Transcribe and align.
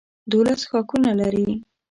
دولس 0.31 0.61
ښاخونه 0.69 1.11
لري. 1.19 1.45